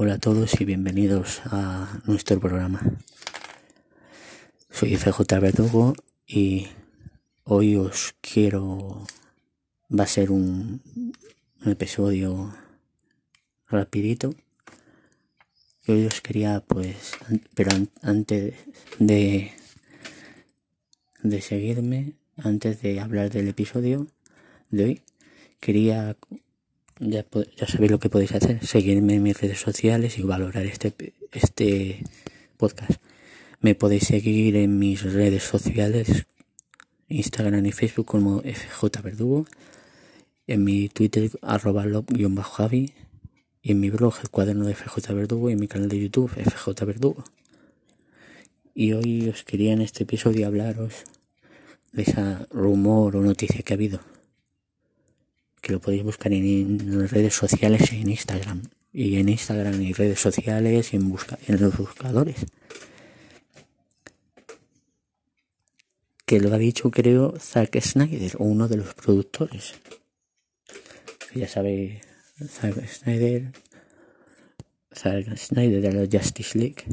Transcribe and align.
Hola 0.00 0.14
a 0.14 0.18
todos 0.18 0.60
y 0.60 0.64
bienvenidos 0.64 1.42
a 1.46 2.00
nuestro 2.06 2.38
programa. 2.38 2.80
Soy 4.70 4.96
FJ 4.96 5.40
Verdugo 5.40 5.92
y 6.24 6.68
hoy 7.42 7.74
os 7.74 8.14
quiero... 8.20 9.04
va 9.90 10.04
a 10.04 10.06
ser 10.06 10.30
un, 10.30 10.80
episodio 11.66 12.54
rapidito. 13.66 14.36
Y 15.84 15.90
hoy 15.90 16.06
os 16.06 16.20
quería 16.20 16.60
pues... 16.60 17.14
pero 17.56 17.72
an- 17.72 17.90
antes 18.00 18.54
de... 19.00 19.50
de 21.24 21.40
seguirme, 21.40 22.12
antes 22.36 22.82
de 22.82 23.00
hablar 23.00 23.30
del 23.30 23.48
episodio 23.48 24.06
de 24.70 24.84
hoy, 24.84 25.02
quería 25.58 26.16
ya, 27.00 27.24
ya 27.56 27.66
sabéis 27.66 27.90
lo 27.90 27.98
que 27.98 28.10
podéis 28.10 28.32
hacer, 28.32 28.64
seguirme 28.66 29.14
en 29.14 29.22
mis 29.22 29.40
redes 29.40 29.60
sociales 29.60 30.18
y 30.18 30.22
valorar 30.22 30.66
este, 30.66 30.92
este 31.32 32.02
podcast. 32.56 33.00
Me 33.60 33.74
podéis 33.74 34.04
seguir 34.04 34.56
en 34.56 34.78
mis 34.78 35.02
redes 35.02 35.42
sociales, 35.42 36.26
Instagram 37.08 37.66
y 37.66 37.72
Facebook 37.72 38.06
como 38.06 38.40
FJ 38.40 39.02
Verdugo, 39.02 39.46
en 40.46 40.64
mi 40.64 40.88
Twitter 40.88 41.30
arroba 41.42 41.84
lob-javi 41.86 42.92
y 43.62 43.72
en 43.72 43.80
mi 43.80 43.90
blog 43.90 44.14
el 44.22 44.30
cuaderno 44.30 44.66
de 44.66 44.74
FJ 44.74 45.12
Verdugo 45.12 45.50
y 45.50 45.52
en 45.52 45.60
mi 45.60 45.68
canal 45.68 45.88
de 45.88 46.00
YouTube 46.00 46.30
FJ 46.30 46.84
Verdugo. 46.84 47.24
Y 48.74 48.92
hoy 48.92 49.28
os 49.28 49.42
quería 49.44 49.72
en 49.72 49.82
este 49.82 50.04
episodio 50.04 50.46
hablaros 50.46 51.04
de 51.92 52.02
esa 52.02 52.46
rumor 52.50 53.16
o 53.16 53.22
noticia 53.22 53.62
que 53.62 53.72
ha 53.72 53.76
habido 53.76 54.00
lo 55.68 55.80
podéis 55.80 56.02
buscar 56.02 56.32
en, 56.32 56.44
en 56.44 57.08
redes 57.08 57.34
sociales 57.34 57.92
en 57.92 58.08
Instagram. 58.08 58.62
Y 58.92 59.16
en 59.18 59.28
Instagram 59.28 59.80
y 59.82 59.92
redes 59.92 60.18
sociales 60.18 60.92
y 60.92 60.96
en, 60.96 61.10
busca, 61.10 61.38
en 61.46 61.60
los 61.60 61.76
buscadores. 61.76 62.46
Que 66.24 66.40
lo 66.40 66.52
ha 66.52 66.58
dicho, 66.58 66.90
creo, 66.90 67.34
Zack 67.38 67.80
Snyder, 67.80 68.32
uno 68.38 68.68
de 68.68 68.78
los 68.78 68.94
productores. 68.94 69.74
Ya 71.34 71.48
sabe, 71.48 72.00
Zack 72.46 72.86
Snyder. 72.86 73.52
Zack 74.94 75.36
Snyder 75.36 75.80
de 75.80 75.92
la 75.92 76.08
Justice 76.10 76.58
League. 76.58 76.84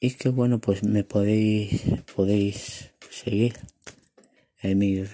Y 0.00 0.12
que 0.12 0.28
bueno, 0.28 0.60
pues 0.60 0.84
me 0.84 1.02
podéis, 1.02 1.82
podéis 2.14 2.90
seguir 3.10 3.58
en 4.62 4.78
mis 4.78 5.10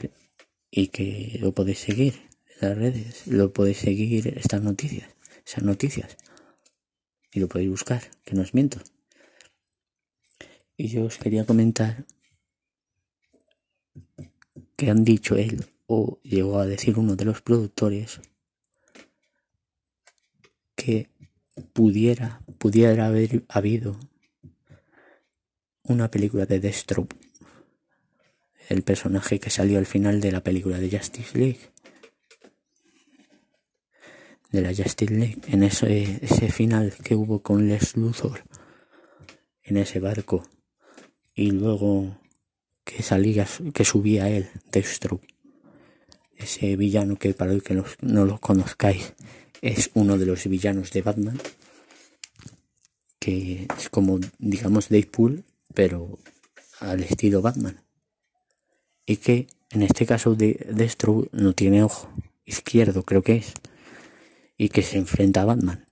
y 0.76 0.88
que 0.88 1.38
lo 1.40 1.52
podéis 1.52 1.78
seguir 1.78 2.14
en 2.48 2.68
las 2.68 2.76
redes, 2.76 3.28
lo 3.28 3.52
podéis 3.52 3.78
seguir 3.78 4.26
estas 4.36 4.60
noticias, 4.60 5.08
esas 5.46 5.62
noticias, 5.62 6.16
y 7.32 7.38
lo 7.38 7.46
podéis 7.46 7.70
buscar, 7.70 8.02
que 8.24 8.34
no 8.34 8.42
os 8.42 8.54
miento. 8.54 8.78
Y 10.76 10.88
yo 10.88 11.04
os 11.04 11.18
quería 11.18 11.46
comentar 11.46 12.04
que 14.74 14.90
han 14.90 15.04
dicho 15.04 15.36
él, 15.36 15.64
o 15.86 16.18
llegó 16.24 16.58
a 16.58 16.66
decir 16.66 16.98
uno 16.98 17.14
de 17.14 17.24
los 17.24 17.40
productores, 17.40 18.20
que 20.74 21.08
pudiera, 21.72 22.42
pudiera 22.58 23.06
haber 23.06 23.44
habido 23.46 24.00
una 25.84 26.10
película 26.10 26.46
de 26.46 26.58
Deathstroke 26.58 27.23
el 28.68 28.82
personaje 28.82 29.38
que 29.40 29.50
salió 29.50 29.78
al 29.78 29.86
final 29.86 30.20
de 30.20 30.32
la 30.32 30.42
película 30.42 30.78
de 30.78 30.96
Justice 30.96 31.36
League. 31.38 31.60
De 34.50 34.62
la 34.62 34.74
Justice 34.74 35.12
League. 35.12 35.38
En 35.48 35.62
ese, 35.62 36.18
ese 36.22 36.50
final 36.50 36.94
que 37.02 37.14
hubo 37.14 37.42
con 37.42 37.68
Les 37.68 37.96
Luthor. 37.96 38.44
En 39.62 39.76
ese 39.76 40.00
barco. 40.00 40.46
Y 41.34 41.50
luego 41.50 42.18
que 42.84 43.02
salía, 43.02 43.46
que 43.72 43.84
subía 43.84 44.28
él, 44.28 44.48
Deathstroke. 44.70 45.26
Ese 46.36 46.76
villano 46.76 47.16
que 47.16 47.32
para 47.34 47.52
los 47.52 47.62
que 47.62 47.80
no 48.00 48.24
lo 48.24 48.38
conozcáis 48.40 49.14
es 49.62 49.90
uno 49.94 50.18
de 50.18 50.26
los 50.26 50.46
villanos 50.46 50.90
de 50.92 51.02
Batman. 51.02 51.40
Que 53.18 53.66
es 53.78 53.88
como, 53.88 54.20
digamos, 54.38 54.88
Deadpool, 54.88 55.44
pero 55.72 56.18
al 56.80 57.02
estilo 57.02 57.40
Batman 57.40 57.84
y 59.06 59.16
que 59.16 59.46
en 59.70 59.82
este 59.82 60.06
caso 60.06 60.34
de 60.34 60.66
Destro 60.70 61.26
no 61.32 61.52
tiene 61.52 61.82
ojo 61.82 62.08
izquierdo 62.44 63.02
creo 63.02 63.22
que 63.22 63.36
es 63.36 63.52
y 64.56 64.68
que 64.68 64.82
se 64.82 64.98
enfrenta 64.98 65.42
a 65.42 65.46
Batman 65.46 65.86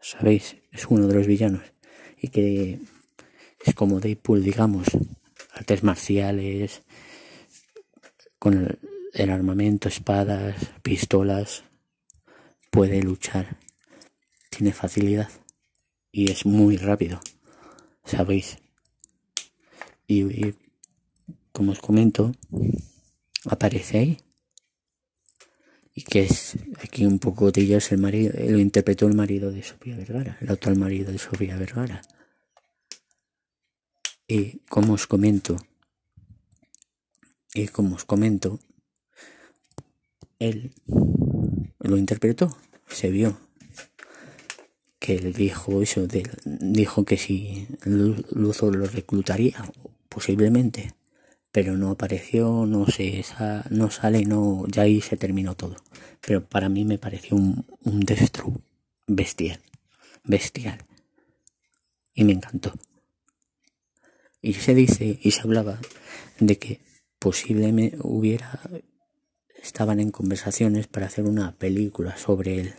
sabéis 0.00 0.56
es 0.72 0.86
uno 0.88 1.06
de 1.06 1.14
los 1.14 1.26
villanos 1.26 1.62
y 2.20 2.28
que 2.28 2.80
es 3.64 3.74
como 3.74 4.00
Deadpool 4.00 4.42
digamos 4.42 4.88
artes 5.52 5.82
marciales 5.82 6.82
con 8.38 8.78
el, 9.12 9.30
armamento 9.30 9.88
espadas 9.88 10.56
pistolas 10.82 11.64
puede 12.70 13.02
luchar 13.02 13.58
tiene 14.50 14.72
facilidad 14.72 15.30
y 16.10 16.30
es 16.30 16.44
muy 16.44 16.76
rápido 16.76 17.20
sabéis 18.04 18.58
y 20.06 20.54
como 21.54 21.70
os 21.70 21.78
comento, 21.78 22.34
aparece 23.46 23.98
ahí. 23.98 24.18
Y 25.94 26.02
que 26.02 26.24
es 26.24 26.58
aquí 26.82 27.06
un 27.06 27.20
poco 27.20 27.52
de 27.52 27.62
ella 27.62 27.78
es 27.78 27.92
el 27.92 27.98
marido, 27.98 28.34
lo 28.36 28.58
interpretó 28.58 29.06
el 29.06 29.14
marido 29.14 29.52
de 29.52 29.62
Sofía 29.62 29.96
Vergara, 29.96 30.36
el 30.40 30.50
actual 30.50 30.76
marido 30.76 31.12
de 31.12 31.18
Sofía 31.18 31.56
Vergara. 31.56 32.02
Y 34.26 34.58
como 34.68 34.94
os 34.94 35.06
comento, 35.06 35.56
y 37.54 37.68
como 37.68 37.94
os 37.94 38.04
comento, 38.04 38.58
él 40.40 40.72
lo 41.78 41.96
interpretó, 41.96 42.56
se 42.88 43.10
vio 43.10 43.38
que 44.98 45.14
él 45.14 45.32
dijo 45.34 45.82
eso, 45.82 46.08
de, 46.08 46.28
dijo 46.44 47.04
que 47.04 47.16
si 47.16 47.68
Luthor 47.84 48.74
lo 48.74 48.86
reclutaría, 48.86 49.70
posiblemente 50.08 50.94
pero 51.54 51.76
no 51.76 51.92
apareció, 51.92 52.66
no 52.66 52.84
sé, 52.88 53.20
esa, 53.20 53.64
no 53.70 53.88
sale, 53.88 54.24
no, 54.24 54.66
ya 54.66 54.82
ahí 54.82 55.00
se 55.00 55.16
terminó 55.16 55.54
todo. 55.54 55.76
Pero 56.20 56.44
para 56.44 56.68
mí 56.68 56.84
me 56.84 56.98
pareció 56.98 57.36
un, 57.36 57.64
un 57.84 58.00
Destro 58.00 58.60
bestial, 59.06 59.60
bestial. 60.24 60.84
Y 62.12 62.24
me 62.24 62.32
encantó. 62.32 62.72
Y 64.42 64.54
se 64.54 64.74
dice, 64.74 65.20
y 65.22 65.30
se 65.30 65.42
hablaba 65.42 65.78
de 66.40 66.58
que 66.58 66.80
posiblemente 67.20 67.98
hubiera, 68.00 68.58
estaban 69.62 70.00
en 70.00 70.10
conversaciones 70.10 70.88
para 70.88 71.06
hacer 71.06 71.24
una 71.24 71.54
película 71.54 72.16
sobre 72.16 72.58
él. 72.58 72.74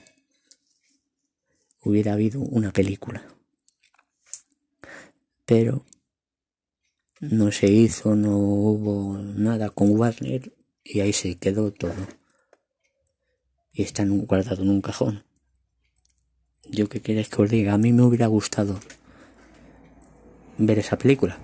Hubiera 1.81 2.11
habido 2.11 2.41
una 2.41 2.73
película. 2.73 3.25
Pero 5.45 5.85
no 7.31 7.51
se 7.51 7.67
hizo, 7.67 8.15
no 8.15 8.37
hubo 8.37 9.17
nada 9.17 9.69
con 9.69 9.97
Warner 9.97 10.53
y 10.83 10.99
ahí 10.99 11.13
se 11.13 11.35
quedó 11.35 11.71
todo. 11.71 12.07
Y 13.73 13.83
está 13.83 14.05
guardado 14.05 14.63
en 14.63 14.69
un 14.69 14.81
cajón. 14.81 15.23
Yo 16.69 16.89
qué 16.89 17.01
queréis 17.01 17.29
que 17.29 17.41
os 17.41 17.49
diga, 17.49 17.73
a 17.73 17.77
mí 17.77 17.93
me 17.93 18.03
hubiera 18.03 18.27
gustado 18.27 18.79
ver 20.57 20.79
esa 20.79 20.97
película, 20.97 21.37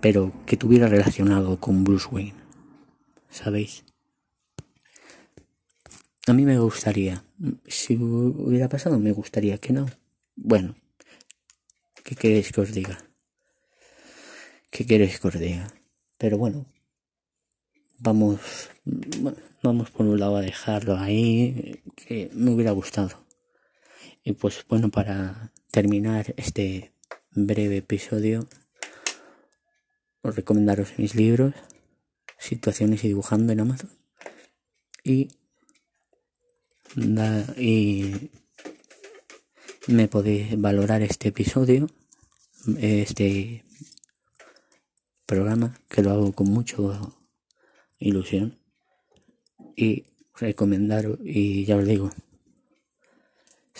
pero 0.00 0.32
que 0.46 0.56
tuviera 0.56 0.88
relacionado 0.88 1.58
con 1.58 1.84
Bruce 1.84 2.08
Wayne. 2.10 2.34
¿Sabéis? 3.28 3.84
A 6.26 6.32
mí 6.32 6.44
me 6.44 6.58
gustaría, 6.58 7.24
si 7.66 7.96
hubiera 7.96 8.68
pasado, 8.68 8.98
me 8.98 9.12
gustaría 9.12 9.58
que 9.58 9.72
no. 9.72 9.86
Bueno, 10.34 10.74
¿qué 12.02 12.16
queréis 12.16 12.50
que 12.50 12.60
os 12.60 12.72
diga? 12.72 12.98
¿Qué 14.76 14.84
queréis 14.84 15.18
que 15.18 15.28
os 15.28 15.38
diga? 15.40 15.72
Pero 16.18 16.36
bueno, 16.36 16.66
vamos, 17.98 18.68
vamos 19.62 19.90
por 19.90 20.04
un 20.04 20.20
lado 20.20 20.36
a 20.36 20.42
dejarlo 20.42 20.98
ahí, 20.98 21.82
que 21.96 22.28
me 22.34 22.50
hubiera 22.50 22.72
gustado. 22.72 23.24
Y 24.22 24.32
pues 24.32 24.66
bueno, 24.68 24.90
para 24.90 25.50
terminar 25.70 26.34
este 26.36 26.92
breve 27.30 27.78
episodio, 27.78 28.48
os 30.20 30.36
recomendaros 30.36 30.98
mis 30.98 31.14
libros, 31.14 31.54
Situaciones 32.38 33.02
y 33.02 33.08
dibujando 33.08 33.54
en 33.54 33.60
Amazon. 33.60 33.90
Y, 35.02 35.28
y 37.56 38.30
me 39.86 40.06
podéis 40.08 40.60
valorar 40.60 41.00
este 41.00 41.28
episodio, 41.28 41.88
este 42.78 43.64
programa 45.26 45.78
que 45.88 46.02
lo 46.02 46.10
hago 46.10 46.32
con 46.32 46.48
mucho 46.50 47.16
ilusión 47.98 48.58
y 49.76 50.04
recomendaros 50.34 51.18
y 51.22 51.64
ya 51.64 51.76
os 51.76 51.84
digo 51.84 52.10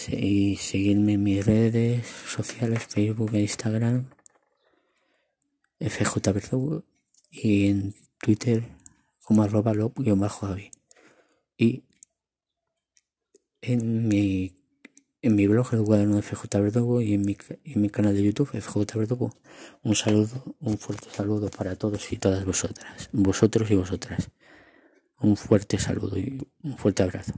y 0.08 0.56
seguirme 0.56 1.14
en 1.14 1.22
mis 1.22 1.44
redes 1.44 2.06
sociales, 2.06 2.87
Facebook 2.87 3.34
e 3.34 3.40
Instagram, 3.40 4.10
FJ 5.81 6.84
y 7.31 7.69
en 7.69 7.94
Twitter 8.19 8.64
como 9.22 9.43
arroba 9.43 9.72
bajo 9.72 10.46
javi. 10.46 10.70
Y 11.56 11.84
en 13.62 14.06
mi, 14.06 14.54
en 15.26 15.34
mi 15.34 15.46
blog, 15.49 15.75
el 15.75 15.82
cuaderno 15.82 16.17
de 16.17 16.23
FJ 16.23 16.61
Verdugo, 16.61 17.00
y 17.00 17.14
en 17.14 17.23
mi, 17.23 17.88
canal 17.88 18.14
de 18.14 18.23
YouTube, 18.23 18.49
FJ 18.49 18.96
Verdugo, 18.96 19.32
un 19.82 19.96
saludo, 19.96 20.56
un 20.61 20.78
fuerte 20.78 21.08
saludo 21.11 21.50
para 21.50 21.75
todos 21.75 22.12
y 22.12 22.17
todas 22.17 22.44
vosotras, 22.44 23.08
vosotros 23.12 23.70
y 23.70 23.75
vosotras. 23.75 24.31
Un 25.19 25.37
fuerte 25.37 25.78
saludo 25.78 26.17
y 26.17 26.46
un 26.62 26.78
fuerte 26.78 27.02
abrazo. 27.02 27.32